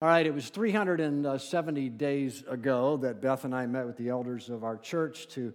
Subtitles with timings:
[0.00, 4.48] All right, it was 370 days ago that Beth and I met with the elders
[4.48, 5.52] of our church to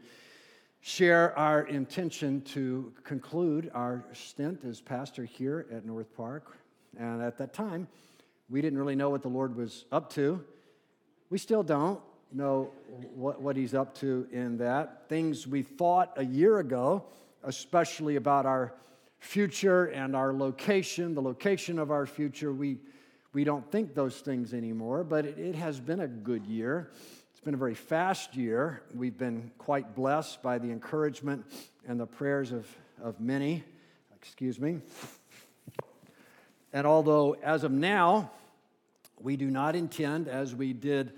[0.81, 6.57] share our intention to conclude our stint as pastor here at North Park.
[6.99, 7.87] And at that time,
[8.49, 10.43] we didn't really know what the Lord was up to.
[11.29, 12.01] We still don't
[12.33, 12.69] know
[13.15, 15.07] what, what He's up to in that.
[15.07, 17.05] Things we thought a year ago,
[17.45, 18.73] especially about our
[19.19, 22.79] future and our location, the location of our future, we
[23.33, 26.91] we don't think those things anymore, but it, it, has been a good year.
[27.31, 28.83] It's been a very fast year.
[28.93, 31.43] We've been quite blessed by the encouragement
[31.87, 32.67] and the prayers of,
[33.01, 33.63] of many.
[34.15, 34.79] Excuse me.
[36.71, 38.31] And although, as of now,
[39.19, 41.13] we do not intend, as we did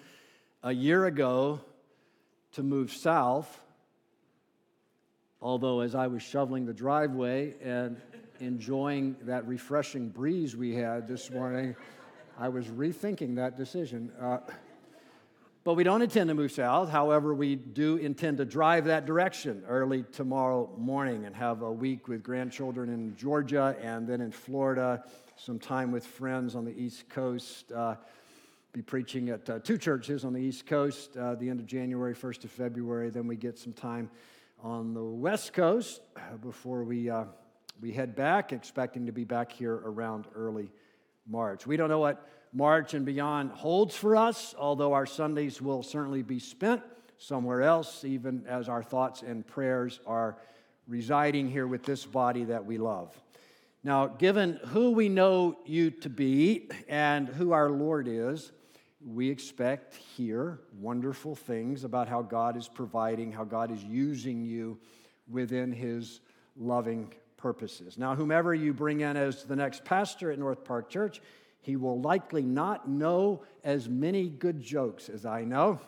[0.63, 1.59] a year ago,
[2.53, 3.61] to move south,
[5.41, 7.97] although as I was shoveling the driveway and
[8.39, 11.75] enjoying that refreshing breeze we had this morning,
[12.38, 14.12] I was rethinking that decision.
[14.20, 14.39] Uh,
[15.63, 16.89] but we don't intend to move south.
[16.89, 22.07] However, we do intend to drive that direction early tomorrow morning and have a week
[22.07, 25.04] with grandchildren in Georgia and then in Florida,
[25.37, 27.71] some time with friends on the East Coast.
[27.71, 27.96] Uh,
[28.74, 32.13] be preaching at uh, two churches on the East Coast uh, the end of January,
[32.13, 33.09] 1st of February.
[33.09, 34.09] Then we get some time
[34.62, 36.02] on the West Coast
[36.41, 37.24] before we, uh,
[37.81, 40.70] we head back, expecting to be back here around early
[41.27, 41.65] March.
[41.65, 46.21] We don't know what March and beyond holds for us, although our Sundays will certainly
[46.21, 46.81] be spent
[47.18, 50.37] somewhere else, even as our thoughts and prayers are
[50.87, 53.20] residing here with this body that we love.
[53.84, 58.51] Now, given who we know you to be and who our Lord is,
[59.05, 64.79] we expect here wonderful things about how God is providing, how God is using you
[65.29, 66.22] within His
[66.56, 67.97] loving purposes.
[67.97, 71.22] Now, whomever you bring in as the next pastor at North Park Church,
[71.61, 75.79] he will likely not know as many good jokes as I know.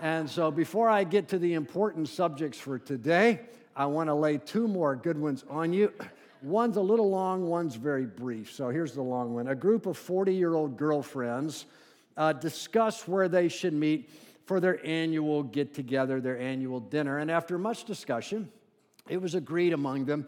[0.00, 3.40] And so, before I get to the important subjects for today,
[3.76, 5.92] I want to lay two more good ones on you.
[6.42, 8.52] One's a little long, one's very brief.
[8.52, 9.48] So, here's the long one.
[9.48, 11.66] A group of 40 year old girlfriends
[12.16, 14.10] uh, discuss where they should meet
[14.46, 17.18] for their annual get together, their annual dinner.
[17.18, 18.50] And after much discussion,
[19.08, 20.26] it was agreed among them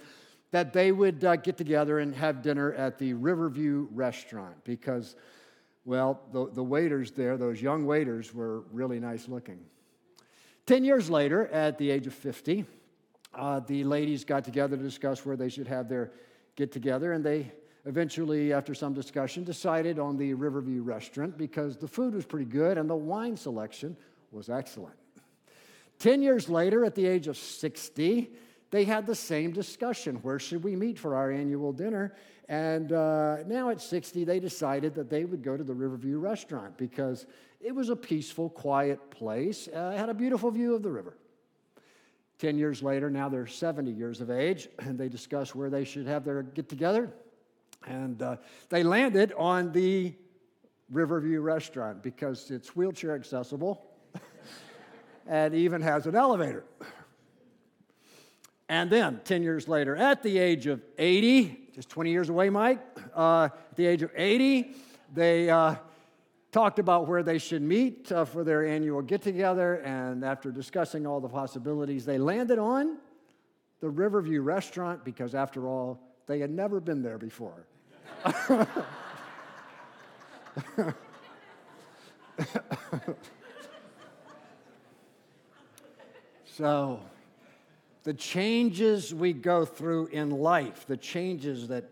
[0.52, 5.16] that they would uh, get together and have dinner at the Riverview restaurant because,
[5.84, 9.58] well, the, the waiters there, those young waiters, were really nice looking.
[10.66, 12.66] Ten years later, at the age of 50,
[13.34, 16.12] uh, the ladies got together to discuss where they should have their
[16.54, 17.50] get together, and they
[17.86, 22.78] eventually, after some discussion, decided on the Riverview restaurant because the food was pretty good
[22.78, 23.96] and the wine selection
[24.30, 24.94] was excellent.
[25.98, 28.30] Ten years later, at the age of 60,
[28.72, 32.14] they had the same discussion where should we meet for our annual dinner?
[32.48, 36.78] And uh, now at 60, they decided that they would go to the Riverview restaurant
[36.78, 37.26] because
[37.60, 41.16] it was a peaceful, quiet place, uh, had a beautiful view of the river.
[42.38, 46.06] 10 years later, now they're 70 years of age, and they discuss where they should
[46.06, 47.12] have their get together.
[47.86, 48.36] And uh,
[48.70, 50.14] they landed on the
[50.90, 53.84] Riverview restaurant because it's wheelchair accessible
[55.26, 56.64] and even has an elevator.
[58.72, 62.80] And then, 10 years later, at the age of 80, just 20 years away, Mike,
[63.14, 64.74] uh, at the age of 80,
[65.12, 65.74] they uh,
[66.52, 69.74] talked about where they should meet uh, for their annual get together.
[69.80, 72.96] And after discussing all the possibilities, they landed on
[73.80, 77.66] the Riverview restaurant because, after all, they had never been there before.
[86.46, 87.02] so,
[88.04, 91.84] the changes we go through in life, the changes that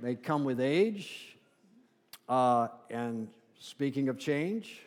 [0.00, 1.36] they come with age.
[2.28, 4.80] Uh, and speaking of change,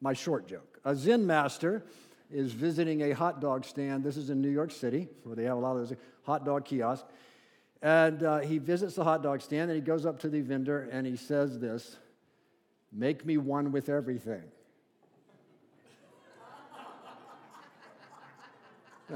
[0.00, 0.80] my short joke.
[0.84, 1.84] A Zen master
[2.30, 4.02] is visiting a hot dog stand.
[4.02, 6.64] This is in New York City, where they have a lot of those hot dog
[6.64, 7.08] kiosks.
[7.82, 10.88] And uh, he visits the hot dog stand and he goes up to the vendor
[10.92, 11.96] and he says this
[12.92, 14.44] Make me one with everything.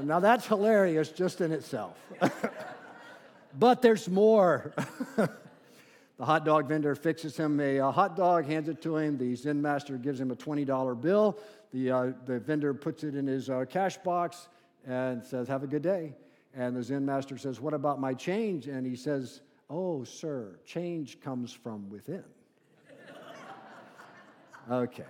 [0.03, 1.97] Now that's hilarious just in itself.
[3.59, 4.73] but there's more.
[5.15, 9.17] the hot dog vendor fixes him a, a, hot dog, hands it to him.
[9.17, 11.39] The Zen master gives him a $20 bill.
[11.73, 14.49] The, uh, the vendor puts it in his uh, cash box
[14.85, 16.13] and says, Have a good day.
[16.53, 18.67] And the Zen master says, What about my change?
[18.67, 22.23] And he says, Oh, sir, change comes from within.
[24.71, 25.03] okay.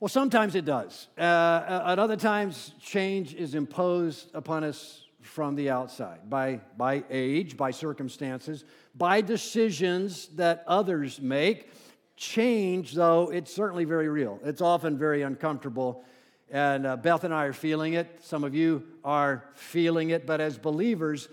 [0.00, 1.08] Well, sometimes it does.
[1.18, 7.56] Uh, at other times, change is imposed upon us from the outside by, by age,
[7.56, 8.64] by circumstances,
[8.94, 11.72] by decisions that others make.
[12.16, 14.38] Change, though, it's certainly very real.
[14.44, 16.04] It's often very uncomfortable.
[16.48, 18.20] And uh, Beth and I are feeling it.
[18.22, 20.26] Some of you are feeling it.
[20.26, 21.28] But as believers,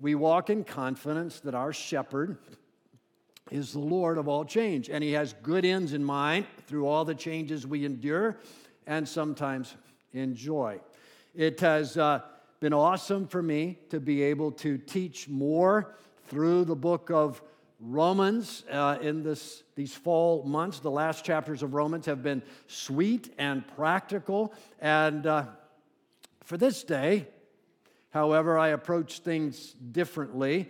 [0.00, 2.38] we walk in confidence that our shepherd
[3.50, 4.88] is the Lord of all change.
[4.88, 8.36] And he has good ends in mind through all the changes we endure
[8.86, 9.74] and sometimes
[10.12, 10.80] enjoy.
[11.34, 12.20] It has uh,
[12.60, 15.94] been awesome for me to be able to teach more
[16.28, 17.42] through the book of
[17.80, 20.80] Romans uh, in this, these fall months.
[20.80, 24.52] The last chapters of Romans have been sweet and practical.
[24.80, 25.46] And uh,
[26.44, 27.26] for this day,
[28.10, 30.68] however, I approach things differently.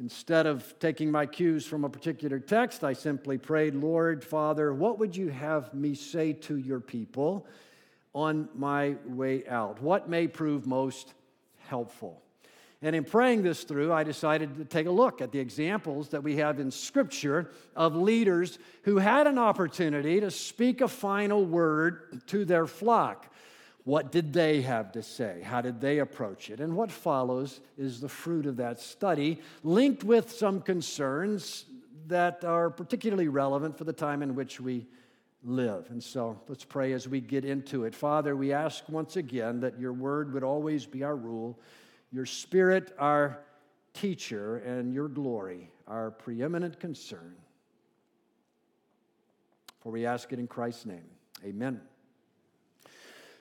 [0.00, 5.00] Instead of taking my cues from a particular text, I simply prayed, Lord, Father, what
[5.00, 7.46] would you have me say to your people
[8.14, 9.82] on my way out?
[9.82, 11.14] What may prove most
[11.66, 12.22] helpful?
[12.80, 16.22] And in praying this through, I decided to take a look at the examples that
[16.22, 22.22] we have in Scripture of leaders who had an opportunity to speak a final word
[22.28, 23.32] to their flock.
[23.88, 25.40] What did they have to say?
[25.42, 26.60] How did they approach it?
[26.60, 31.64] And what follows is the fruit of that study, linked with some concerns
[32.08, 34.86] that are particularly relevant for the time in which we
[35.42, 35.88] live.
[35.88, 37.94] And so let's pray as we get into it.
[37.94, 41.58] Father, we ask once again that your word would always be our rule
[42.12, 43.38] your spirit our
[43.94, 47.34] teacher, and your glory our preeminent concern.
[49.80, 51.08] For we ask it in Christ's name.
[51.42, 51.80] Amen.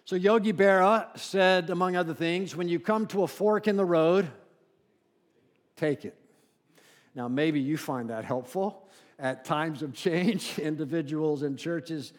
[0.07, 3.83] So, Yogi Berra said, among other things, when you come to a fork in the
[3.83, 4.31] road,
[5.75, 6.15] take it.
[7.13, 8.87] Now, maybe you find that helpful.
[9.19, 12.13] At times of change, individuals and churches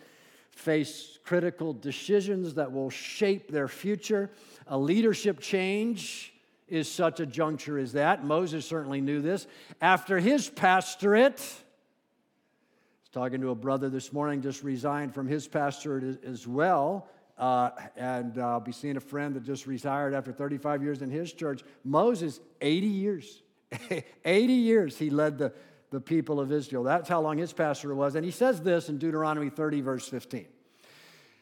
[0.51, 4.33] face critical decisions that will shape their future.
[4.67, 6.35] A leadership change
[6.69, 8.23] is such a juncture as that.
[8.23, 9.47] Moses certainly knew this.
[9.81, 15.49] After his pastorate, I was talking to a brother this morning, just resigned from his
[15.49, 17.09] pastorate as well.
[17.39, 21.11] Uh, and uh, I'll be seeing a friend that just retired after 35 years in
[21.11, 21.63] his church.
[21.85, 23.43] Moses, 80 years.
[24.25, 25.53] 80 years he led the,
[25.91, 26.83] the people of Israel.
[26.83, 28.17] That's how long his pastorate was.
[28.17, 30.47] And he says this in Deuteronomy 30, verse 15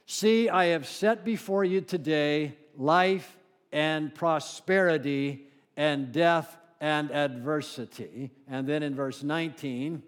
[0.08, 3.36] See, I have set before you today life
[3.72, 5.46] and prosperity
[5.76, 8.30] and death and adversity.
[8.46, 10.02] And then in verse 19,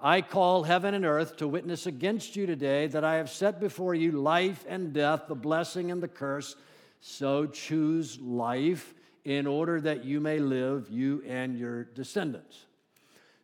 [0.00, 3.94] I call heaven and earth to witness against you today that I have set before
[3.94, 6.54] you life and death, the blessing and the curse.
[7.00, 8.92] So choose life
[9.24, 12.66] in order that you may live, you and your descendants.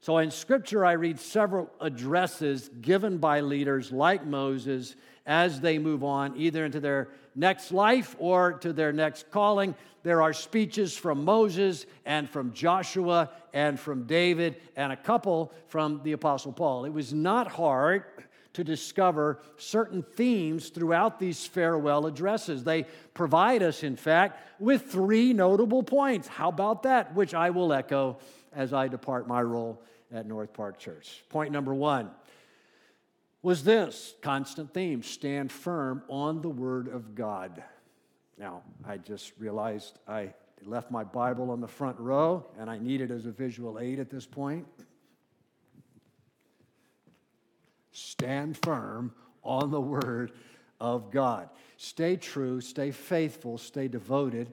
[0.00, 4.94] So in Scripture, I read several addresses given by leaders like Moses
[5.26, 9.74] as they move on, either into their next life or to their next calling.
[10.02, 16.00] There are speeches from Moses and from Joshua and from David and a couple from
[16.02, 16.84] the Apostle Paul.
[16.84, 18.04] It was not hard
[18.54, 22.64] to discover certain themes throughout these farewell addresses.
[22.64, 26.28] They provide us, in fact, with three notable points.
[26.28, 27.14] How about that?
[27.14, 28.18] Which I will echo
[28.52, 29.80] as I depart my role
[30.12, 31.22] at North Park Church.
[31.30, 32.10] Point number one
[33.42, 37.62] was this constant theme stand firm on the Word of God.
[38.38, 40.32] Now, I just realized I
[40.64, 43.98] left my Bible on the front row and I need it as a visual aid
[43.98, 44.66] at this point.
[47.90, 49.12] Stand firm
[49.42, 50.32] on the Word
[50.80, 51.48] of God.
[51.76, 54.52] Stay true, stay faithful, stay devoted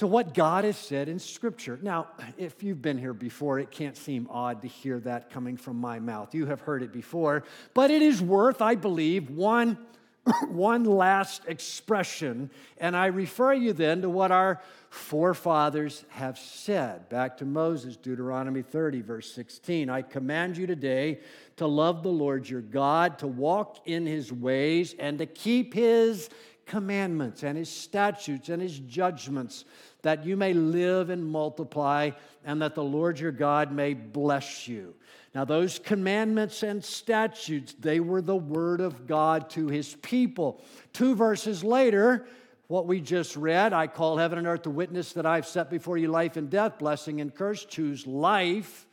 [0.00, 1.78] to what God has said in Scripture.
[1.82, 2.06] Now,
[2.38, 5.98] if you've been here before, it can't seem odd to hear that coming from my
[5.98, 6.34] mouth.
[6.34, 9.76] You have heard it before, but it is worth, I believe, one,
[10.48, 12.48] one last expression.
[12.78, 17.10] And I refer you then to what our forefathers have said.
[17.10, 19.90] Back to Moses, Deuteronomy 30, verse 16.
[19.90, 21.20] I command you today
[21.58, 26.30] to love the Lord your God, to walk in his ways, and to keep his
[26.70, 29.64] commandments and his statutes and his judgments
[30.02, 32.10] that you may live and multiply,
[32.44, 34.94] and that the Lord your God may bless you.
[35.34, 40.62] Now, those commandments and statutes, they were the word of God to his people.
[40.92, 42.26] Two verses later,
[42.66, 45.98] what we just read, I call heaven and earth to witness that I've set before
[45.98, 47.64] you life and death, blessing and curse.
[47.64, 48.86] Choose life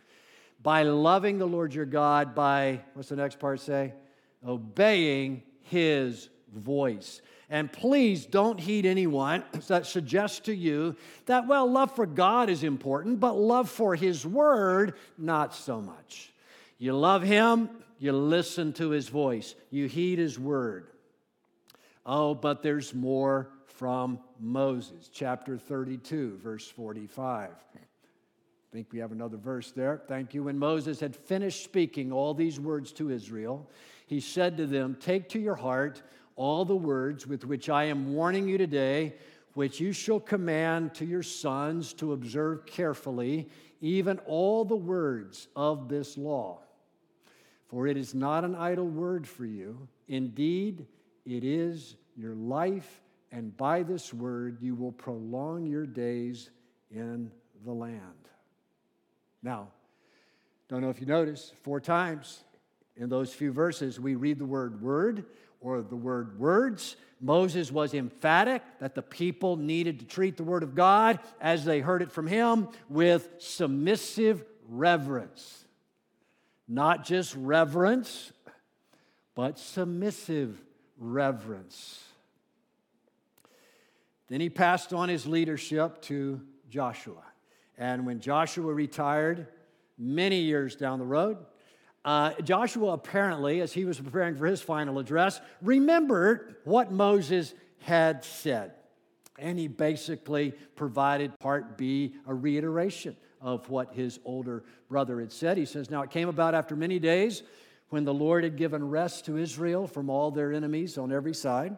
[0.61, 3.93] by loving the Lord your God, by, what's the next part say?
[4.45, 7.21] Obeying his voice.
[7.49, 10.95] And please don't heed anyone that suggests to you
[11.27, 16.33] that, well, love for God is important, but love for His Word, not so much.
[16.77, 20.87] You love Him, you listen to His voice, you heed His Word.
[22.05, 27.51] Oh, but there's more from Moses, chapter 32, verse 45.
[27.51, 30.01] I think we have another verse there.
[30.07, 30.43] Thank you.
[30.43, 33.69] When Moses had finished speaking all these words to Israel,
[34.05, 36.01] he said to them, Take to your heart
[36.37, 39.15] all the words with which I am warning you today,
[39.55, 43.49] which you shall command to your sons to observe carefully,
[43.81, 46.61] even all the words of this law.
[47.67, 49.87] For it is not an idle word for you.
[50.07, 50.85] Indeed,
[51.25, 53.01] it is your life
[53.31, 56.49] and by this word you will prolong your days
[56.91, 57.31] in
[57.65, 58.29] the land.
[59.43, 59.67] Now,
[60.69, 62.43] don't know if you notice, four times
[62.95, 65.25] in those few verses, we read the word word
[65.59, 66.95] or the word words.
[67.19, 71.79] Moses was emphatic that the people needed to treat the word of God as they
[71.79, 75.65] heard it from him with submissive reverence.
[76.67, 78.31] Not just reverence,
[79.33, 80.61] but submissive
[80.97, 82.03] reverence.
[84.27, 87.23] Then he passed on his leadership to Joshua.
[87.77, 89.47] And when Joshua retired,
[89.97, 91.37] many years down the road,
[92.07, 98.23] uh, Joshua apparently, as he was preparing for his final address, remembered what Moses had
[98.23, 98.71] said.
[99.37, 105.57] And he basically provided part B, a reiteration of what his older brother had said.
[105.57, 107.43] He says, Now it came about after many days
[107.89, 111.77] when the Lord had given rest to Israel from all their enemies on every side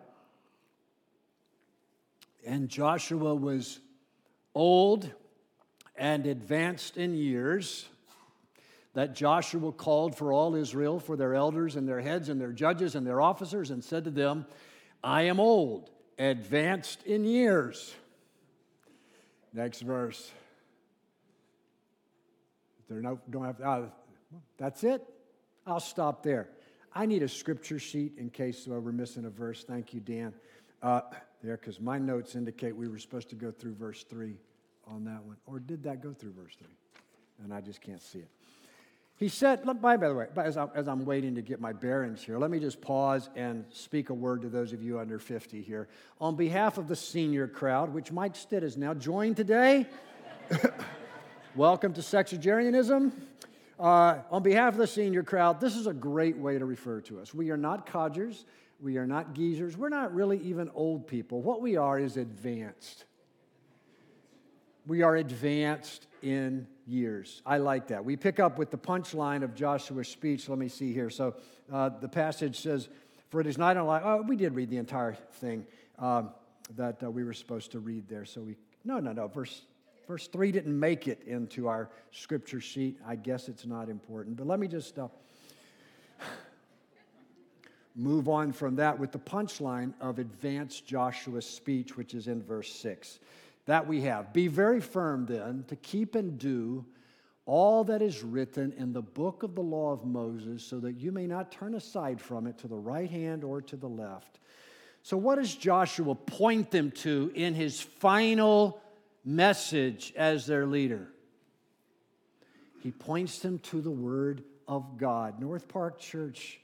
[2.46, 3.80] and Joshua was
[4.56, 5.12] old
[5.96, 7.88] and advanced in years,
[9.00, 12.96] that Joshua called for all Israel, for their elders and their heads and their judges
[12.96, 14.46] and their officers, and said to them,
[15.02, 17.96] I am old, advanced in years.
[19.54, 20.30] Next verse.
[22.90, 23.82] There no, don't have, uh,
[24.58, 25.02] that's it.
[25.66, 26.50] I'll stop there.
[26.94, 29.64] I need a scripture sheet in case we're missing a verse.
[29.64, 30.34] Thank you, Dan.
[30.84, 31.02] Uh,
[31.42, 34.36] there because my notes indicate we were supposed to go through verse 3
[34.88, 35.38] on that one.
[35.46, 36.68] Or did that go through verse 3?
[37.46, 38.28] And I just can't see it.
[39.20, 42.24] He said, by, by the way, as, I, as I'm waiting to get my bearings
[42.24, 45.62] here, let me just pause and speak a word to those of you under 50
[45.62, 45.90] here.
[46.22, 49.86] On behalf of the senior crowd, which Mike Stitt has now joined today,
[51.58, 53.12] welcome to sexagenarianism.
[53.78, 57.20] Uh, on behalf of the senior crowd, this is a great way to refer to
[57.20, 57.34] us.
[57.34, 58.46] We are not codgers.
[58.80, 59.76] We are not geezers.
[59.76, 61.42] We're not really even old people.
[61.42, 63.04] What we are is advanced.
[64.88, 67.42] We are advanced in years.
[67.46, 68.04] I like that.
[68.04, 70.50] We pick up with the punchline of Joshua's speech.
[70.50, 71.10] Let me see here.
[71.10, 71.36] So
[71.72, 72.90] uh, the passage says,
[73.30, 75.66] For it is not unlike, oh, we did read the entire thing
[76.00, 76.32] um,
[76.76, 78.26] that uh, we were supposed to read there.
[78.26, 79.28] So we, no, no, no.
[79.28, 79.62] Verse,
[80.08, 82.98] verse 3 didn't make it into our scripture sheet.
[83.08, 84.38] I guess it's not important.
[84.38, 84.98] But let me just.
[84.98, 85.08] Uh,
[87.96, 92.72] move on from that with the punchline of advanced Joshua's speech, which is in verse
[92.72, 93.20] 6.
[93.70, 94.34] That we have.
[94.34, 96.88] Be very firm then to keep and do
[97.46, 101.12] all that is written in the book of the law of Moses, so that you
[101.12, 104.40] may not turn aside from it to the right hand or to the left.
[105.04, 108.82] So, what does Joshua point them to in his final
[109.24, 111.08] message as their leader?
[112.82, 115.40] He points them to the Word of God.
[115.40, 116.60] North Park Church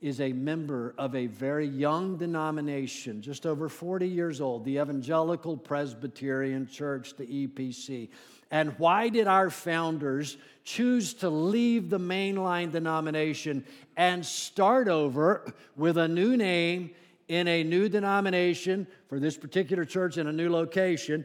[0.00, 5.56] is a member of a very young denomination, just over 40 years old, the Evangelical
[5.56, 8.08] Presbyterian Church, the EPC.
[8.50, 13.64] And why did our founders choose to leave the mainline denomination
[13.96, 16.90] and start over with a new name
[17.28, 21.24] in a new denomination for this particular church in a new location?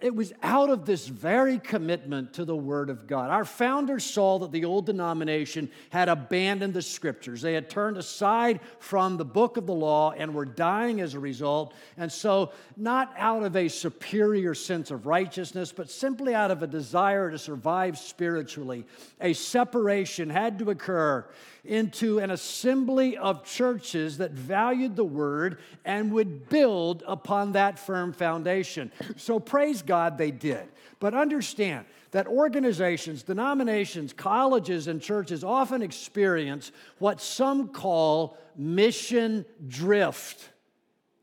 [0.00, 3.30] It was out of this very commitment to the Word of God.
[3.30, 7.42] Our founders saw that the old denomination had abandoned the Scriptures.
[7.42, 11.18] They had turned aside from the book of the law and were dying as a
[11.18, 11.74] result.
[11.96, 16.68] And so, not out of a superior sense of righteousness, but simply out of a
[16.68, 18.86] desire to survive spiritually,
[19.20, 21.26] a separation had to occur
[21.68, 28.12] into an assembly of churches that valued the word and would build upon that firm
[28.12, 28.90] foundation.
[29.16, 30.66] So, praise God, they did.
[30.98, 40.48] But understand that organizations, denominations, colleges, and churches often experience what some call mission drift.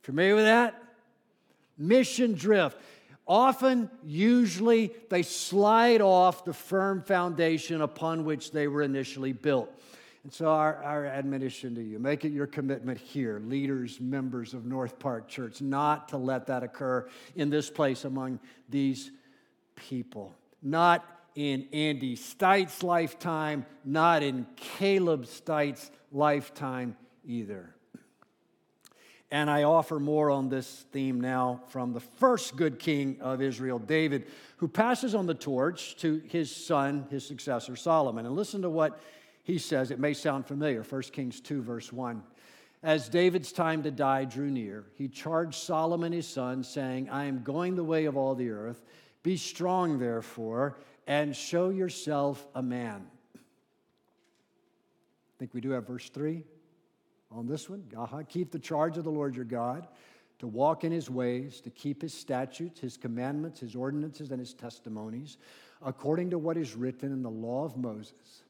[0.03, 0.81] Familiar with that?
[1.77, 2.77] Mission drift.
[3.27, 9.71] Often, usually, they slide off the firm foundation upon which they were initially built.
[10.25, 14.65] And so, our, our admonition to you make it your commitment here, leaders, members of
[14.65, 19.12] North Park Church, not to let that occur in this place among these
[19.75, 20.34] people.
[20.63, 21.05] Not
[21.36, 27.75] in Andy Steit's lifetime, not in Caleb Steit's lifetime either.
[29.29, 33.77] And I offer more on this theme now from the first good king of Israel,
[33.77, 34.25] David,
[34.58, 38.25] who passes on the torch to his son, his successor, Solomon.
[38.25, 39.00] And listen to what
[39.45, 39.91] he says.
[39.91, 42.21] It may sound familiar 1 Kings 2, verse 1.
[42.83, 47.43] As David's time to die drew near, he charged Solomon his son, saying, I am
[47.43, 48.83] going the way of all the earth.
[49.23, 53.05] Be strong, therefore, and show yourself a man.
[53.35, 53.39] I
[55.37, 56.43] think we do have verse 3
[57.31, 57.83] on this one.
[58.29, 59.87] Keep the charge of the Lord your God,
[60.39, 64.55] to walk in his ways, to keep his statutes, his commandments, his ordinances, and his
[64.55, 65.37] testimonies,
[65.83, 68.41] according to what is written in the law of Moses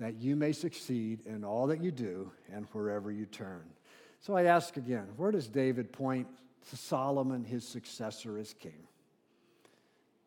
[0.00, 3.62] that you may succeed in all that you do and wherever you turn.
[4.18, 6.26] So I ask again, where does David point
[6.70, 8.88] to Solomon, his successor as king?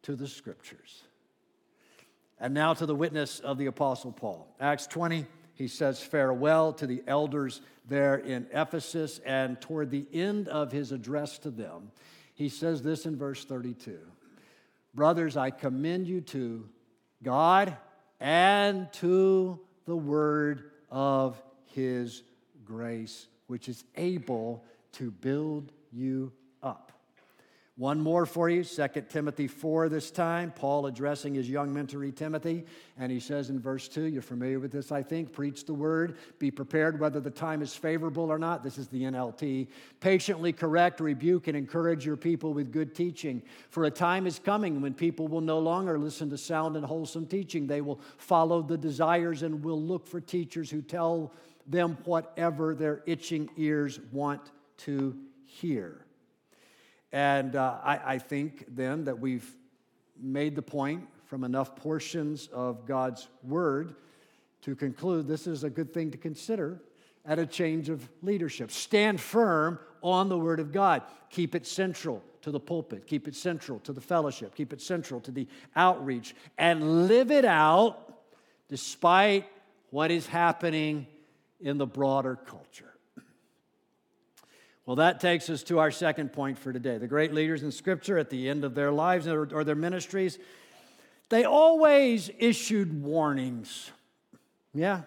[0.03, 1.03] To the scriptures.
[2.39, 4.47] And now to the witness of the Apostle Paul.
[4.59, 5.25] Acts 20,
[5.55, 10.91] he says farewell to the elders there in Ephesus, and toward the end of his
[10.91, 11.91] address to them,
[12.35, 13.99] he says this in verse 32
[14.93, 16.69] Brothers, I commend you to
[17.23, 17.75] God
[18.23, 22.23] and to the word of his
[22.63, 24.63] grace, which is able
[24.93, 26.31] to build you.
[27.75, 30.51] One more for you, 2 Timothy 4 this time.
[30.51, 32.65] Paul addressing his young mentee Timothy,
[32.99, 35.33] and he says in verse 2, you're familiar with this, I think.
[35.33, 38.63] Preach the word, be prepared whether the time is favorable or not.
[38.63, 39.69] This is the NLT.
[40.01, 43.41] Patiently correct, rebuke, and encourage your people with good teaching.
[43.71, 47.25] For a time is coming when people will no longer listen to sound and wholesome
[47.25, 47.65] teaching.
[47.65, 51.33] They will follow the desires and will look for teachers who tell
[51.65, 56.05] them whatever their itching ears want to hear.
[57.13, 59.49] And uh, I, I think then that we've
[60.19, 63.95] made the point from enough portions of God's word
[64.63, 66.81] to conclude this is a good thing to consider
[67.23, 68.71] at a change of leadership.
[68.71, 73.35] Stand firm on the word of God, keep it central to the pulpit, keep it
[73.35, 78.23] central to the fellowship, keep it central to the outreach, and live it out
[78.69, 79.45] despite
[79.91, 81.05] what is happening
[81.61, 82.92] in the broader culture.
[84.85, 86.97] Well, that takes us to our second point for today.
[86.97, 90.37] The great leaders in Scripture at the end of their lives or, their ministries,
[91.29, 93.91] they always issued warnings.
[94.73, 95.03] Yeah,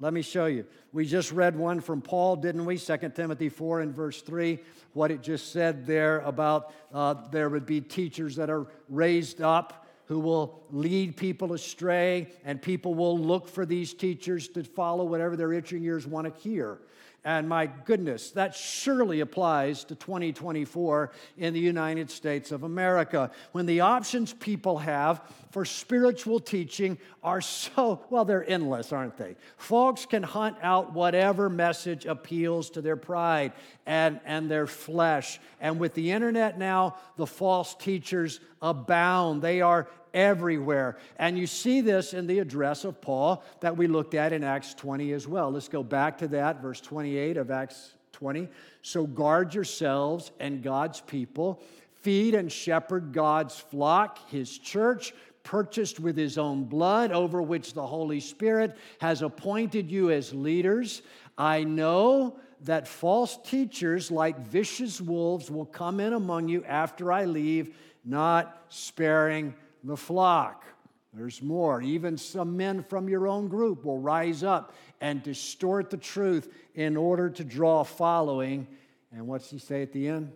[0.00, 0.64] let me show you.
[0.92, 2.78] We just read one from Paul, didn't we?
[2.78, 4.58] 2 Timothy 4 and verse 3,
[4.94, 9.86] what it just said there about uh, there would be teachers that are raised up
[10.06, 15.36] who will lead people astray, and people will look for these teachers to follow whatever
[15.36, 16.78] their itching ears want to hear.
[17.24, 23.64] And my goodness, that surely applies to 2024 in the United States of America when
[23.64, 29.36] the options people have for spiritual teaching are so, well, they're endless, aren't they?
[29.56, 33.52] Folks can hunt out whatever message appeals to their pride
[33.86, 35.40] and, and their flesh.
[35.60, 39.42] And with the internet now, the false teachers abound.
[39.42, 40.96] They are everywhere.
[41.18, 44.74] And you see this in the address of Paul that we looked at in Acts
[44.74, 45.50] 20 as well.
[45.50, 48.48] Let's go back to that, verse 28 of Acts 20.
[48.82, 51.62] So guard yourselves and God's people,
[52.02, 55.14] feed and shepherd God's flock, his church.
[55.42, 61.02] Purchased with his own blood, over which the Holy Spirit has appointed you as leaders.
[61.36, 67.26] I know that false teachers, like vicious wolves, will come in among you after I
[67.26, 70.64] leave, not sparing the flock.
[71.12, 71.80] There's more.
[71.80, 76.96] Even some men from your own group will rise up and distort the truth in
[76.96, 78.66] order to draw following.
[79.12, 80.32] And what's he say at the end?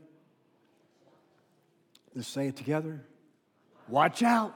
[2.14, 3.04] Let's say it together.
[3.88, 4.54] Watch out.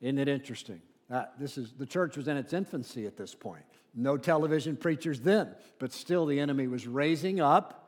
[0.00, 0.82] Isn't it interesting?
[1.10, 3.62] Uh, this is the church was in its infancy at this point.
[3.94, 7.85] No television preachers then, but still the enemy was raising up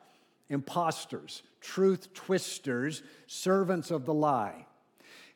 [0.48, 4.66] imposters, truth twisters, servants of the lie.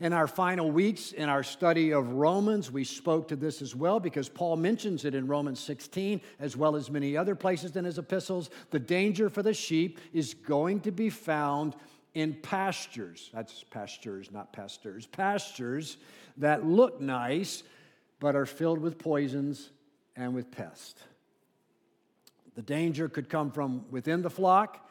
[0.00, 4.00] In our final weeks in our study of Romans, we spoke to this as well
[4.00, 7.98] because Paul mentions it in Romans 16 as well as many other places in his
[7.98, 8.50] epistles.
[8.70, 11.76] The danger for the sheep is going to be found
[12.14, 13.30] in pastures.
[13.32, 15.06] That's pastures, not pastors.
[15.06, 15.98] Pastures
[16.36, 17.62] that look nice
[18.18, 19.70] but are filled with poisons
[20.16, 21.00] and with pests.
[22.54, 24.88] The danger could come from within the flock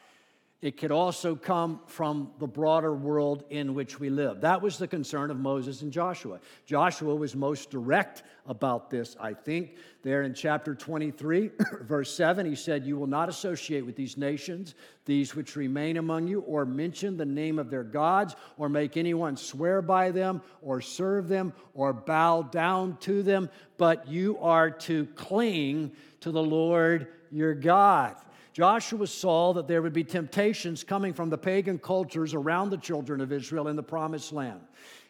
[0.62, 4.42] it could also come from the broader world in which we live.
[4.42, 6.38] That was the concern of Moses and Joshua.
[6.66, 9.74] Joshua was most direct about this, I think.
[10.04, 11.50] There in chapter 23,
[11.82, 16.28] verse 7, he said, You will not associate with these nations, these which remain among
[16.28, 20.80] you, or mention the name of their gods, or make anyone swear by them, or
[20.80, 27.08] serve them, or bow down to them, but you are to cling to the Lord
[27.32, 28.14] your God.
[28.52, 33.20] Joshua saw that there would be temptations coming from the pagan cultures around the children
[33.20, 34.60] of Israel in the promised land.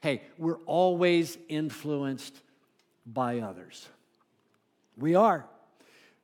[0.01, 2.41] Hey, we're always influenced
[3.05, 3.89] by others.
[4.97, 5.47] We are.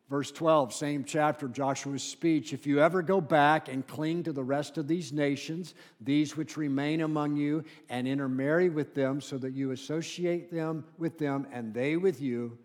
[0.08, 2.54] Verse 12, same chapter, Joshua's speech.
[2.54, 6.56] If you ever go back and cling to the rest of these nations, these which
[6.56, 11.74] remain among you, and intermarry with them, so that you associate them with them and
[11.74, 12.56] they with you,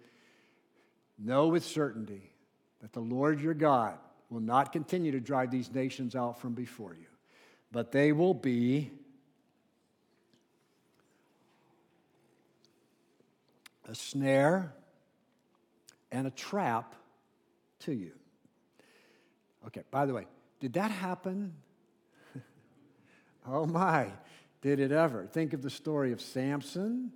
[1.19, 2.31] know with certainty
[2.81, 3.97] that the Lord your God
[4.29, 7.07] will not continue to drive these nations out from before you,
[7.71, 8.91] but they will be
[13.87, 14.73] a snare
[16.11, 16.95] and a trap
[17.79, 18.11] to you.
[19.67, 20.25] Okay, by the way,
[20.59, 21.53] did that happen?
[23.47, 24.07] oh my,
[24.61, 25.25] did it ever?
[25.25, 27.11] Think of the story of Samson.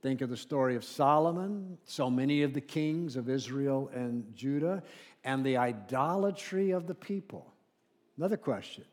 [0.00, 4.84] Think of the story of Solomon, so many of the kings of Israel and Judah,
[5.24, 7.52] and the idolatry of the people.
[8.16, 8.84] Another question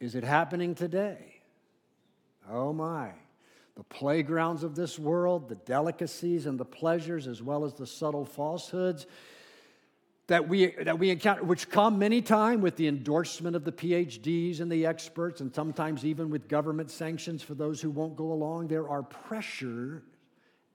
[0.00, 1.40] Is it happening today?
[2.50, 3.12] Oh my.
[3.76, 8.24] The playgrounds of this world, the delicacies and the pleasures, as well as the subtle
[8.24, 9.06] falsehoods
[10.28, 14.60] that we, that we encounter, which come many times with the endorsement of the PhDs
[14.60, 18.66] and the experts, and sometimes even with government sanctions for those who won't go along.
[18.66, 20.02] There are pressure,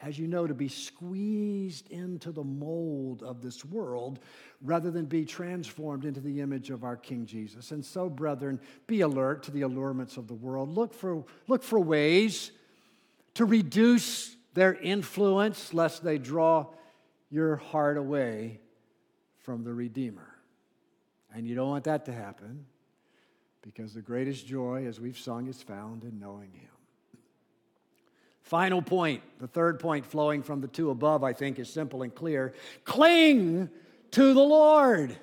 [0.01, 4.19] as you know, to be squeezed into the mold of this world
[4.61, 7.71] rather than be transformed into the image of our King Jesus.
[7.71, 10.69] And so, brethren, be alert to the allurements of the world.
[10.69, 12.51] Look for, look for ways
[13.35, 16.67] to reduce their influence lest they draw
[17.29, 18.59] your heart away
[19.37, 20.35] from the Redeemer.
[21.33, 22.65] And you don't want that to happen
[23.61, 26.69] because the greatest joy, as we've sung, is found in knowing Him.
[28.51, 32.13] Final point, the third point flowing from the two above, I think, is simple and
[32.13, 32.53] clear.
[32.83, 33.69] Cling
[34.11, 35.15] to the Lord.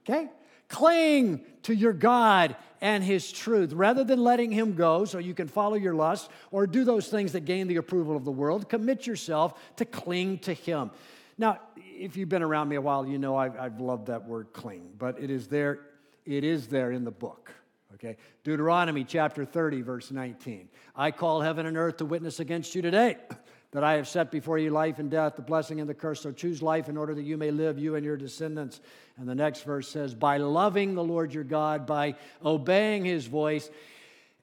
[0.00, 0.28] Okay?
[0.66, 5.46] Cling to your God and His truth rather than letting Him go so you can
[5.46, 8.68] follow your lust or do those things that gain the approval of the world.
[8.68, 10.90] Commit yourself to cling to Him.
[11.38, 14.52] Now, if you've been around me a while, you know I've, I've loved that word
[14.52, 15.78] cling, but it is there,
[16.26, 17.52] it is there in the book.
[17.94, 18.16] Okay?
[18.44, 20.68] Deuteronomy chapter 30, verse 19.
[20.96, 23.16] I call heaven and earth to witness against you today
[23.72, 26.20] that I have set before you life and death, the blessing and the curse.
[26.20, 28.80] So choose life in order that you may live, you and your descendants.
[29.16, 33.70] And the next verse says, By loving the Lord your God, by obeying his voice,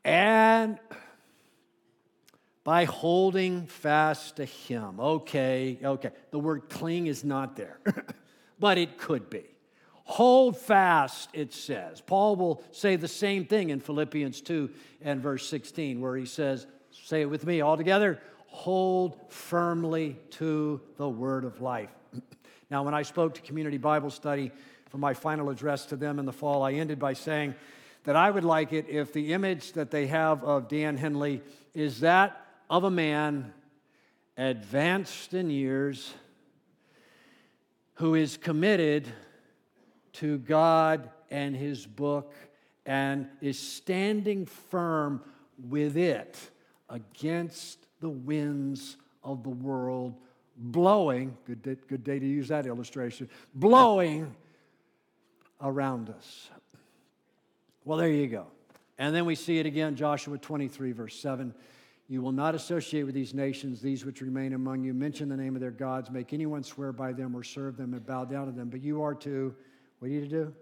[0.03, 0.79] and
[2.63, 4.99] by holding fast to Him.
[4.99, 6.11] Okay, okay.
[6.31, 7.79] The word cling is not there,
[8.59, 9.43] but it could be.
[10.09, 12.01] Hold fast, it says.
[12.01, 14.69] Paul will say the same thing in Philippians 2
[15.03, 20.81] and verse 16, where he says, Say it with me all together hold firmly to
[20.97, 21.91] the word of life.
[22.71, 24.51] now, when I spoke to Community Bible Study
[24.89, 27.53] for my final address to them in the fall, I ended by saying
[28.05, 31.41] that I would like it if the image that they have of Dan Hendley
[31.75, 33.53] is that of a man
[34.37, 36.11] advanced in years
[37.95, 39.07] who is committed
[40.19, 42.33] to God and his book
[42.85, 45.21] and is standing firm
[45.69, 46.37] with it
[46.89, 50.15] against the winds of the world
[50.59, 54.35] blowing, good day, good day to use that illustration, blowing
[55.61, 56.49] around us.
[57.85, 58.47] Well, there you go.
[58.97, 61.53] And then we see it again, Joshua 23, verse 7.
[62.09, 64.93] You will not associate with these nations, these which remain among you.
[64.93, 66.09] Mention the name of their gods.
[66.09, 68.69] Make anyone swear by them or serve them and bow down to them.
[68.69, 69.55] But you are to,
[69.99, 70.53] what are you to do?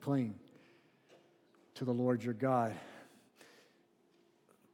[0.00, 0.34] Cling
[1.76, 2.74] to the Lord your God.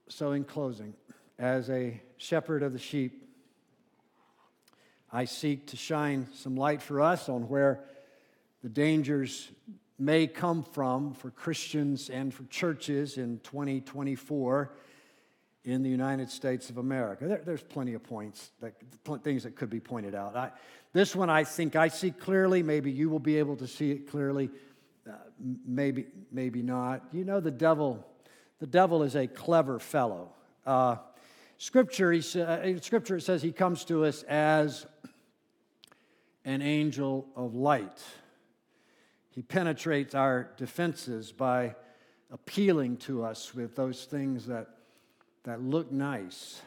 [0.09, 0.95] So, in closing,
[1.39, 3.29] as a shepherd of the sheep,
[5.13, 7.85] I seek to shine some light for us on where
[8.63, 9.51] the dangers
[9.99, 14.73] may come from for Christians and for churches in 2024
[15.69, 17.27] in the United States of America.
[17.27, 18.75] There, there's plenty of points, that,
[19.23, 20.35] things that could be pointed out.
[20.35, 20.51] I,
[20.95, 22.63] this one I think I see clearly.
[22.63, 24.51] Maybe you will be able to see it clearly.
[25.07, 25.13] Uh,
[25.67, 27.03] maybe, maybe not.
[27.13, 28.07] You know, the devil,
[28.61, 30.33] the devil is a clever fellow.
[30.65, 30.97] Uh,
[31.59, 34.87] scripture, he, uh, scripture, says he comes to us as
[36.47, 38.03] an angel of light.
[39.31, 41.75] He penetrates our defenses by
[42.31, 44.78] appealing to us with those things that
[45.49, 46.61] that look nice,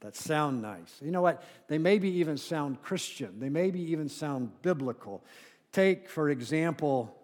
[0.00, 0.96] that sound nice.
[1.02, 1.42] You know what?
[1.68, 5.24] They maybe even sound Christian, they maybe even sound biblical.
[5.72, 7.16] Take, for example,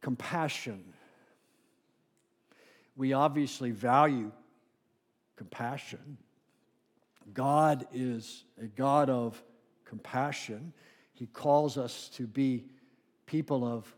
[0.00, 0.84] compassion.
[2.96, 4.32] We obviously value
[5.36, 6.18] compassion.
[7.32, 9.42] God is a God of
[9.84, 10.72] compassion.
[11.12, 12.64] He calls us to be
[13.26, 13.94] people of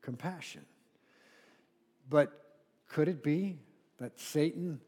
[0.00, 0.64] compassion.
[2.08, 2.32] But
[2.88, 3.58] could it be
[3.98, 4.80] that Satan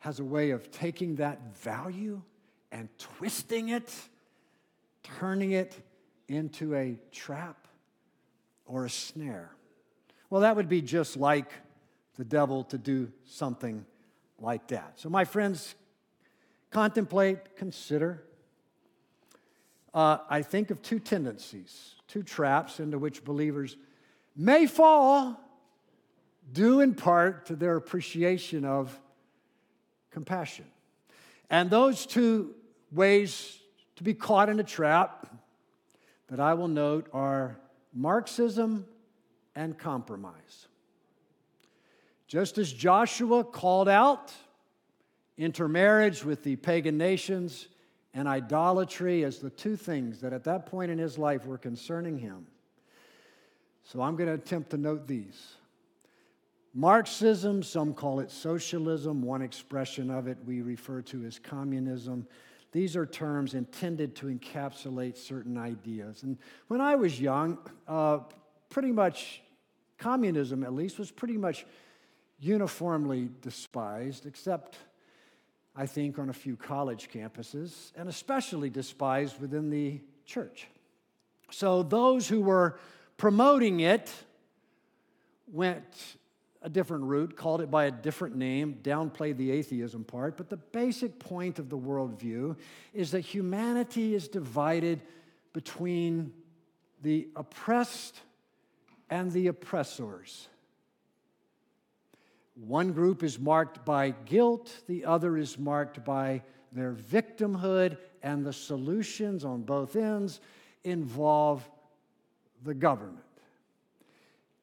[0.00, 2.22] has a way of taking that value
[2.70, 3.92] and twisting it,
[5.02, 5.74] turning it
[6.28, 7.66] into a trap
[8.66, 9.50] or a snare?
[10.30, 11.50] Well, that would be just like
[12.16, 13.84] the devil to do something
[14.38, 14.92] like that.
[14.96, 15.74] So, my friends,
[16.70, 18.22] contemplate, consider.
[19.94, 23.76] Uh, I think of two tendencies, two traps into which believers
[24.36, 25.40] may fall,
[26.52, 28.98] due in part to their appreciation of
[30.10, 30.66] compassion.
[31.50, 32.54] And those two
[32.92, 33.58] ways
[33.96, 35.26] to be caught in a trap
[36.28, 37.58] that I will note are
[37.94, 38.86] Marxism
[39.56, 40.68] and compromise.
[42.26, 44.32] Just as Joshua called out
[45.38, 47.68] intermarriage with the pagan nations
[48.12, 52.18] and idolatry as the two things that at that point in his life were concerning
[52.18, 52.46] him.
[53.84, 55.54] So I'm going to attempt to note these.
[56.78, 62.24] Marxism, some call it socialism, one expression of it we refer to as communism.
[62.70, 66.22] These are terms intended to encapsulate certain ideas.
[66.22, 66.38] And
[66.68, 68.20] when I was young, uh,
[68.70, 69.42] pretty much
[69.98, 71.66] communism, at least, was pretty much
[72.38, 74.78] uniformly despised, except
[75.74, 80.68] I think on a few college campuses, and especially despised within the church.
[81.50, 82.78] So those who were
[83.16, 84.12] promoting it
[85.48, 86.16] went
[86.62, 90.36] a different route, called it by a different name, downplayed the atheism part.
[90.36, 92.56] But the basic point of the worldview
[92.92, 95.00] is that humanity is divided
[95.52, 96.32] between
[97.02, 98.20] the oppressed
[99.08, 100.48] and the oppressors.
[102.54, 106.42] One group is marked by guilt, the other is marked by
[106.72, 110.40] their victimhood, and the solutions on both ends
[110.82, 111.68] involve
[112.64, 113.24] the government.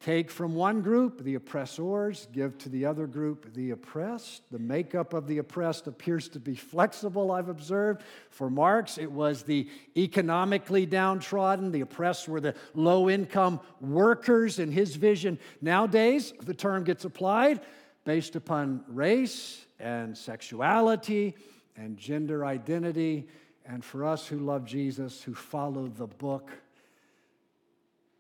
[0.02, 4.44] Take from one group the oppressors, give to the other group the oppressed.
[4.52, 8.04] The makeup of the oppressed appears to be flexible, I've observed.
[8.30, 11.72] For Marx, it was the economically downtrodden.
[11.72, 15.40] The oppressed were the low income workers in his vision.
[15.62, 17.62] Nowadays, the term gets applied
[18.04, 21.36] based upon race and sexuality
[21.76, 23.28] and gender identity.
[23.66, 26.52] And for us who love Jesus, who follow the book,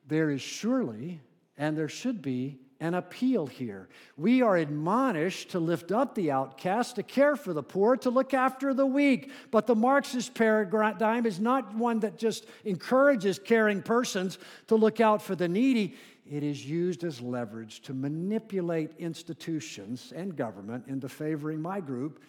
[0.07, 1.21] there is surely,
[1.57, 3.87] and there should be, an appeal here.
[4.17, 8.33] We are admonished to lift up the outcast, to care for the poor, to look
[8.33, 9.31] after the weak.
[9.49, 15.21] But the Marxist paradigm is not one that just encourages caring persons to look out
[15.21, 15.95] for the needy
[16.29, 22.19] it is used as leverage to manipulate institutions and government into favoring my group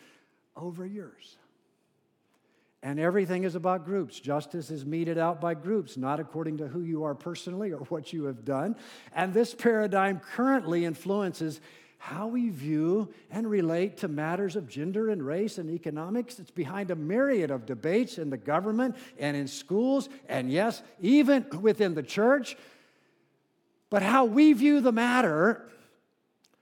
[0.54, 1.38] over yours.
[2.86, 4.20] And everything is about groups.
[4.20, 8.12] Justice is meted out by groups, not according to who you are personally or what
[8.12, 8.76] you have done.
[9.12, 11.60] And this paradigm currently influences
[11.98, 16.38] how we view and relate to matters of gender and race and economics.
[16.38, 21.44] It's behind a myriad of debates in the government and in schools, and yes, even
[21.60, 22.56] within the church.
[23.90, 25.68] But how we view the matter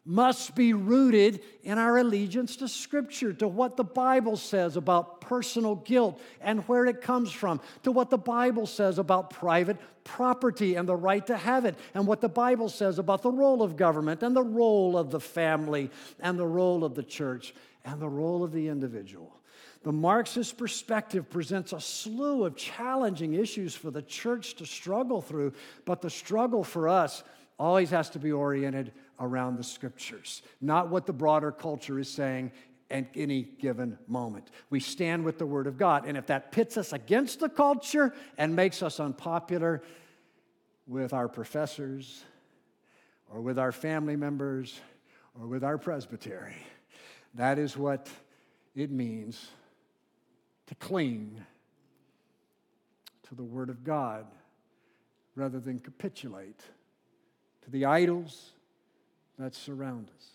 [0.05, 5.77] must be rooted in our allegiance to Scripture, to what the Bible says about personal
[5.77, 10.87] guilt and where it comes from, to what the Bible says about private property and
[10.87, 14.23] the right to have it, and what the Bible says about the role of government
[14.23, 15.91] and the role of the family
[16.21, 19.41] and the role of the church and the role of the individual.
[19.85, 25.53] The Marxist perspective presents a slew of challenging issues for the church to struggle through,
[25.85, 27.23] but the struggle for us
[27.59, 32.53] always has to be oriented around the scriptures, not what the broader culture is saying
[32.91, 34.51] at any given moment.
[34.71, 38.15] We stand with the Word of God, and if that pits us against the culture
[38.39, 39.83] and makes us unpopular
[40.87, 42.25] with our professors
[43.33, 44.81] or with our family members
[45.41, 46.57] or with our presbytery,
[47.35, 48.09] that is what
[48.77, 49.49] it means
[50.67, 51.43] to cling
[53.29, 54.27] to the Word of God
[55.35, 56.61] rather than capitulate
[57.63, 58.53] to the idols
[59.39, 60.31] that surround us.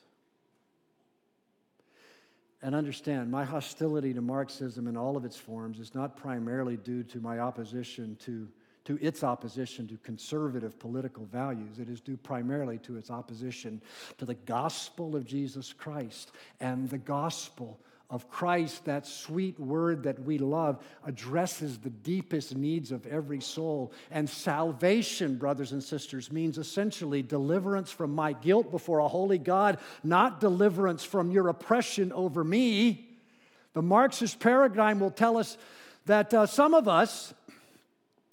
[2.62, 7.04] And understand, my hostility to Marxism in all of its forms is not primarily due
[7.04, 8.50] to my opposition to,
[8.84, 11.80] to its opposition to conservative political values.
[11.80, 13.82] It is due primarily to its opposition
[14.18, 20.20] to the gospel of Jesus Christ and the gospel of Christ, that sweet word that
[20.20, 23.92] we love, addresses the deepest needs of every soul.
[24.10, 29.78] And salvation, brothers and sisters, means essentially deliverance from my guilt before a holy God,
[30.04, 33.08] not deliverance from your oppression over me.
[33.74, 35.58] The Marxist paradigm will tell us
[36.08, 37.34] that uh, some of us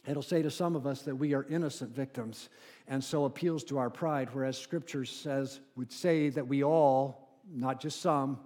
[0.07, 2.49] It'll say to some of us that we are innocent victims
[2.87, 7.81] and so appeals to our pride, whereas scripture says, would say that we all, not
[7.81, 8.39] just some,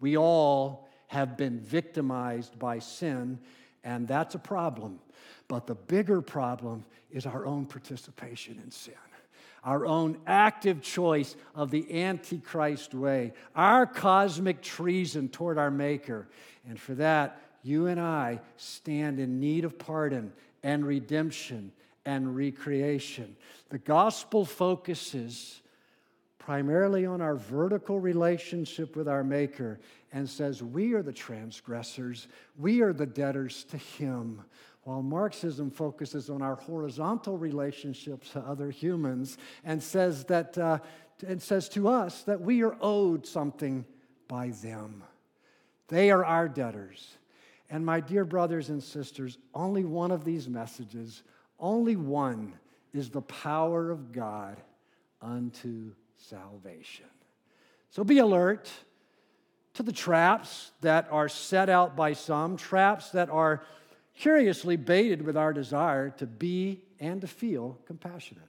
[0.00, 3.38] we all have been victimized by sin,
[3.84, 4.98] and that's a problem.
[5.48, 8.94] But the bigger problem is our own participation in sin
[9.64, 16.28] our own active choice of the Antichrist way, our cosmic treason toward our Maker.
[16.66, 20.32] And for that, you and I stand in need of pardon
[20.62, 21.72] and redemption
[22.04, 23.36] and recreation.
[23.68, 25.60] The gospel focuses
[26.48, 29.78] primarily on our vertical relationship with our Maker
[30.14, 34.40] and says, We are the transgressors, we are the debtors to Him.
[34.84, 40.78] While Marxism focuses on our horizontal relationships to other humans and says that uh,
[41.26, 43.84] and says to us that we are owed something
[44.26, 45.04] by them.
[45.88, 47.18] They are our debtors.
[47.68, 51.24] And my dear brothers and sisters, only one of these messages,
[51.60, 52.54] only one
[52.94, 54.56] is the power of God
[55.20, 57.06] unto salvation.
[57.90, 58.70] So be alert
[59.74, 63.62] to the traps that are set out by some, traps that are
[64.14, 68.48] curiously baited with our desire to be and to feel compassionate.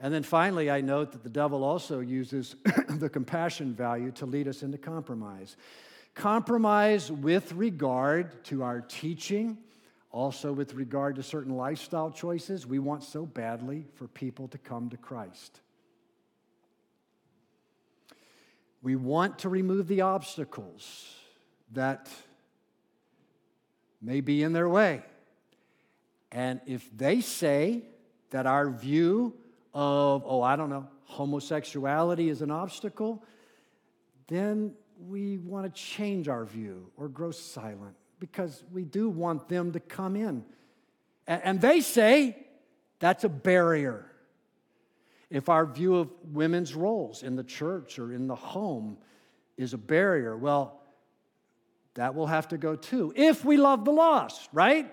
[0.00, 2.56] And then finally, I note that the devil also uses
[2.88, 5.56] the compassion value to lead us into compromise.
[6.14, 9.58] Compromise with regard to our teaching,
[10.10, 12.66] also with regard to certain lifestyle choices.
[12.66, 15.60] We want so badly for people to come to Christ.
[18.82, 21.14] We want to remove the obstacles
[21.72, 22.08] that
[24.00, 25.02] may be in their way.
[26.32, 27.82] And if they say
[28.30, 29.34] that our view
[29.74, 33.24] of, oh, I don't know, homosexuality is an obstacle,
[34.28, 34.72] then
[35.08, 39.80] we want to change our view or grow silent because we do want them to
[39.80, 40.44] come in.
[41.26, 42.36] And they say
[42.98, 44.09] that's a barrier.
[45.30, 48.98] If our view of women's roles in the church or in the home
[49.56, 50.80] is a barrier, well,
[51.94, 54.92] that will have to go too, if we love the lost, right?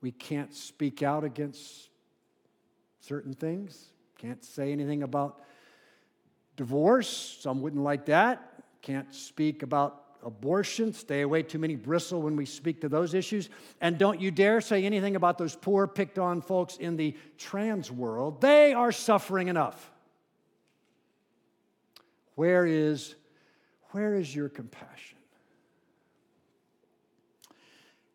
[0.00, 1.90] We can't speak out against
[3.00, 5.40] certain things, can't say anything about
[6.56, 7.38] divorce.
[7.40, 8.62] Some wouldn't like that.
[8.82, 10.92] Can't speak about abortion.
[10.92, 13.48] Stay away, too many bristle when we speak to those issues.
[13.80, 17.90] And don't you dare say anything about those poor, picked on folks in the trans
[17.90, 18.40] world.
[18.40, 19.90] They are suffering enough.
[22.34, 23.14] Where is
[23.92, 25.16] where is your compassion?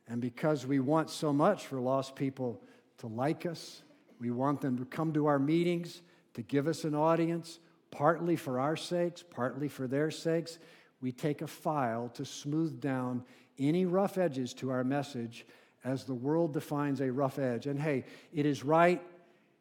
[0.08, 2.62] And because we want so much for lost people
[3.00, 3.82] to like us,
[4.20, 6.02] we want them to come to our meetings,
[6.36, 10.60] to give us an audience, partly for our sakes, partly for their sakes.
[11.02, 13.24] We take a file to smooth down
[13.58, 15.46] any rough edges to our message
[15.84, 17.66] as the world defines a rough edge.
[17.66, 19.02] And hey, it is right,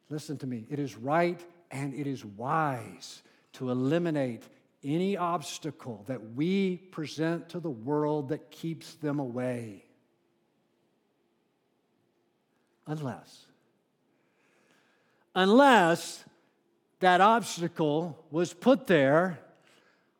[0.09, 1.39] listen to me, it is right
[1.71, 3.23] and it is wise
[3.53, 4.43] to eliminate
[4.83, 9.85] any obstacle that we present to the world that keeps them away.
[12.87, 13.45] Unless,
[15.35, 16.23] unless
[16.99, 19.39] that obstacle was put there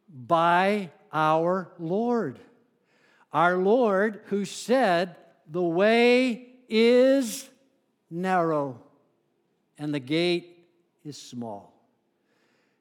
[0.09, 2.39] by our Lord.
[3.33, 5.15] Our Lord, who said,
[5.49, 7.49] The way is
[8.09, 8.79] narrow
[9.77, 10.65] and the gate
[11.03, 11.73] is small.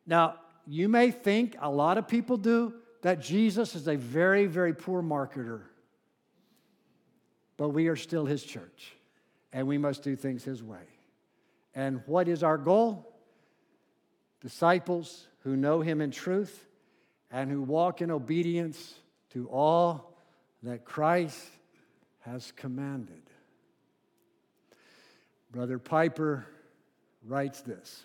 [0.07, 4.75] Now, you may think, a lot of people do, that Jesus is a very, very
[4.75, 5.63] poor marketer.
[7.57, 8.93] But we are still his church,
[9.53, 10.79] and we must do things his way.
[11.75, 13.07] And what is our goal?
[14.41, 16.67] Disciples who know him in truth
[17.31, 18.95] and who walk in obedience
[19.31, 20.17] to all
[20.63, 21.39] that Christ
[22.21, 23.23] has commanded.
[25.51, 26.47] Brother Piper
[27.25, 28.05] writes this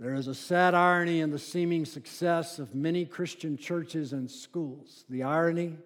[0.00, 5.04] there is a sad irony in the seeming success of many Christian churches and schools.
[5.10, 5.76] The irony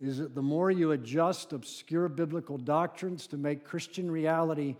[0.00, 4.76] is that the more you adjust obscure biblical doctrines to make Christian reality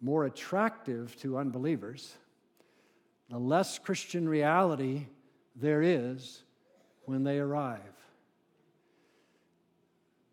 [0.00, 2.14] more attractive to unbelievers,
[3.34, 5.06] the less Christian reality
[5.56, 6.44] there is
[7.04, 7.80] when they arrive.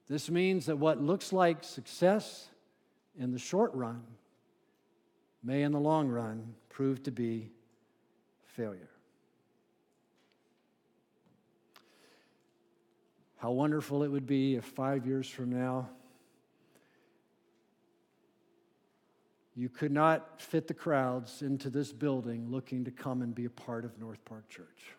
[0.07, 2.49] This means that what looks like success
[3.17, 4.03] in the short run
[5.43, 7.49] may, in the long run, prove to be
[8.45, 8.91] failure.
[13.37, 15.89] How wonderful it would be if five years from now
[19.61, 23.49] you could not fit the crowds into this building looking to come and be a
[23.51, 24.95] part of North Park Church.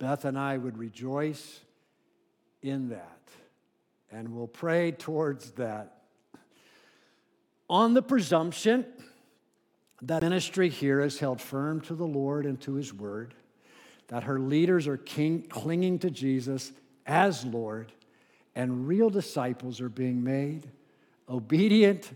[0.00, 1.60] Beth and I would rejoice
[2.62, 3.20] in that.
[4.10, 6.02] and we'll pray towards that.
[7.70, 8.84] On the presumption
[10.02, 13.34] that ministry here is held firm to the Lord and to His Word,
[14.08, 16.72] that her leaders are king, clinging to Jesus
[17.06, 17.92] as Lord,
[18.56, 20.68] and real disciples are being made,
[21.28, 22.10] obedient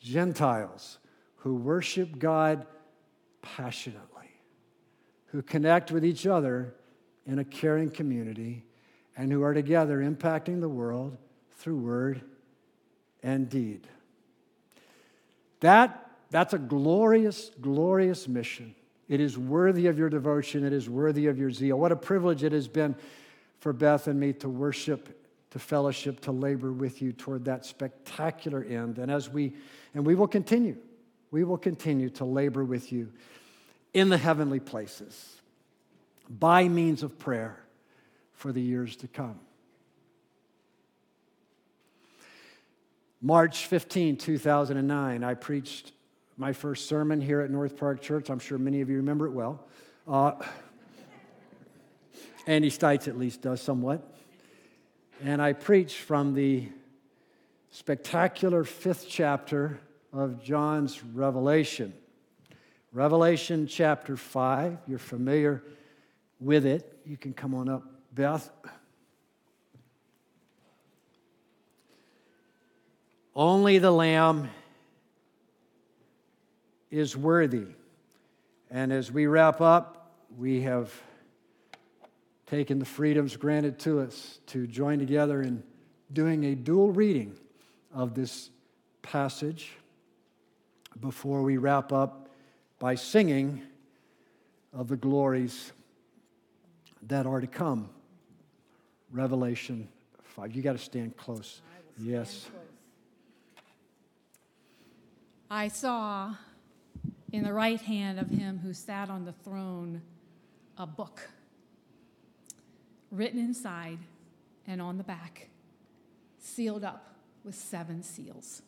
[0.00, 0.98] Gentiles
[1.36, 2.66] who worship God
[3.42, 4.30] passionately,
[5.26, 6.74] who connect with each other
[7.26, 8.64] in a caring community,
[9.16, 11.16] and who are together impacting the world
[11.56, 12.22] through word
[13.22, 13.86] and deed.
[15.60, 18.74] That, that's a glorious, glorious mission.
[19.08, 20.64] It is worthy of your devotion.
[20.64, 21.78] It is worthy of your zeal.
[21.78, 22.94] What a privilege it has been
[23.58, 25.17] for Beth and me to worship,
[25.50, 28.98] to fellowship, to labor with you toward that spectacular end.
[28.98, 29.54] And as we,
[29.94, 30.76] and we will continue,
[31.30, 33.12] we will continue to labor with you
[33.94, 35.36] in the heavenly places
[36.28, 37.58] by means of prayer
[38.32, 39.40] for the years to come.
[43.20, 45.92] March 15, 2009, I preached
[46.36, 48.30] my first sermon here at North Park Church.
[48.30, 49.66] I'm sure many of you remember it well.
[50.06, 50.32] Uh,
[52.46, 54.17] Andy Stites at least does somewhat.
[55.20, 56.68] And I preached from the
[57.70, 59.80] spectacular fifth chapter
[60.12, 61.92] of John's Revelation.
[62.92, 65.64] Revelation chapter 5, you're familiar
[66.38, 67.00] with it.
[67.04, 67.82] You can come on up,
[68.14, 68.48] Beth.
[73.34, 74.48] Only the Lamb
[76.92, 77.66] is worthy.
[78.70, 80.92] And as we wrap up, we have
[82.48, 85.62] taken the freedoms granted to us to join together in
[86.12, 87.36] doing a dual reading
[87.92, 88.48] of this
[89.02, 89.72] passage
[91.00, 92.30] before we wrap up
[92.78, 93.60] by singing
[94.72, 95.72] of the glories
[97.02, 97.90] that are to come.
[99.12, 99.88] Revelation
[100.22, 100.54] 5.
[100.56, 101.60] You got to stand close.
[101.98, 102.48] Yes.
[105.50, 106.34] I saw
[107.30, 110.00] in the right hand of him who sat on the throne
[110.78, 111.28] a book
[113.10, 113.98] written inside
[114.66, 115.48] and on the back,
[116.38, 118.62] sealed up with seven seals.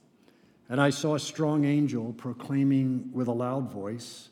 [0.68, 4.28] And I saw a strong angel proclaiming with a loud voice,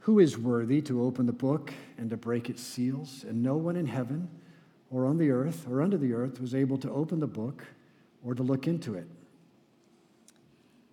[0.00, 3.24] Who is worthy to open the book and to break its seals?
[3.28, 4.28] And no one in heaven
[4.90, 7.64] or on the earth or under the earth was able to open the book
[8.24, 9.06] or to look into it.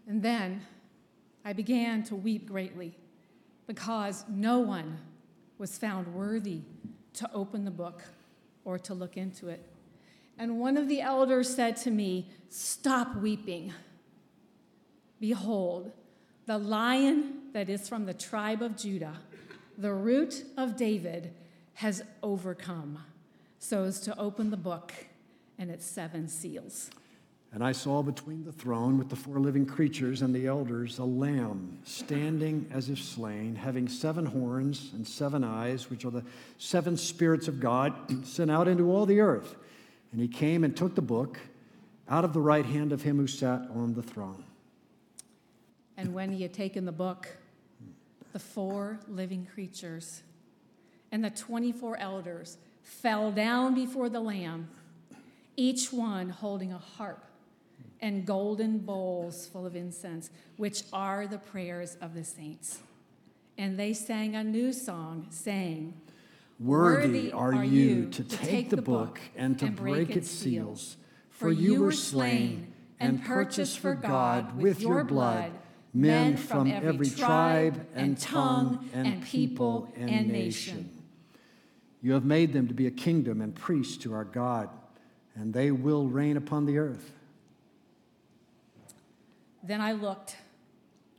[0.08, 0.62] And then
[1.46, 2.96] I began to weep greatly
[3.68, 4.98] because no one
[5.58, 6.62] was found worthy
[7.18, 8.04] to open the book
[8.66, 9.64] or to look into it.
[10.38, 13.74] And one of the elders said to me, Stop weeping.
[15.20, 15.92] Behold,
[16.46, 19.18] the lion that is from the tribe of Judah,
[19.78, 21.34] the root of David,
[21.76, 23.00] has overcome
[23.60, 24.94] so as to open the book
[25.58, 26.90] and its seven seals.
[27.58, 31.04] And I saw between the throne with the four living creatures and the elders a
[31.04, 36.24] lamb standing as if slain, having seven horns and seven eyes, which are the
[36.60, 37.96] seven spirits of God
[38.28, 39.56] sent out into all the earth.
[40.12, 41.40] And he came and took the book
[42.08, 44.44] out of the right hand of him who sat on the throne.
[45.98, 47.28] And when he had taken the book,
[48.34, 50.22] the four living creatures
[51.12, 54.70] and the 24 elders fell down before the Lamb,
[55.56, 57.24] each one holding a harp
[58.02, 62.80] and golden bowls full of incense, which are the prayers of the saints.
[63.58, 65.94] And they sang a new song, saying,
[66.60, 70.98] Worthy are you to take the book and to break its seals,
[71.30, 75.52] for you were slain and purchased for God with your blood
[75.94, 80.92] men from every tribe and tongue and people and nation.
[82.02, 84.70] You have made them to be a kingdom and priests to our God,
[85.36, 87.12] and they will reign upon the earth.
[89.68, 90.38] Then I looked,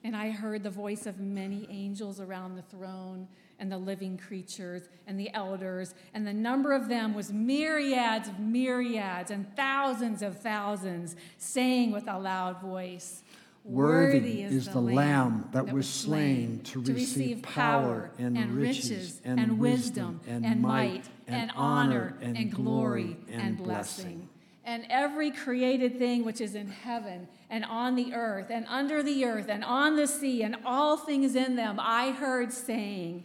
[0.03, 3.29] and I heard the voice of many angels around the throne,
[3.59, 8.39] and the living creatures, and the elders, and the number of them was myriads of
[8.39, 13.23] myriads, and thousands of thousands, saying with a loud voice,
[13.65, 20.63] Worthy is the Lamb that was slain to receive power and riches and wisdom and
[20.63, 24.31] might and honor and glory and blessing.
[24.65, 29.25] And every created thing which is in heaven and on the earth and under the
[29.25, 33.25] earth and on the sea and all things in them, I heard saying,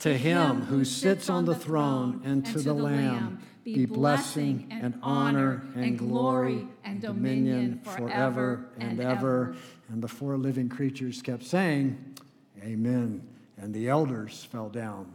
[0.00, 5.64] To him who sits on the throne and to the Lamb be blessing and honor
[5.74, 9.56] and glory and dominion forever and ever.
[9.88, 12.16] And the four living creatures kept saying,
[12.62, 13.26] Amen.
[13.56, 15.14] And the elders fell down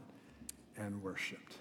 [0.78, 1.56] and worshiped.